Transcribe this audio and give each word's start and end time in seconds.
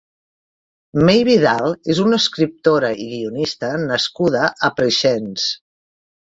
Mei 1.09 1.21
Vidal 1.27 1.75
és 1.95 2.01
una 2.05 2.19
escriptora 2.23 2.91
i 3.05 3.07
guionista 3.13 3.71
nascuda 3.87 4.51
a 4.71 4.75
Preixens. 4.83 5.49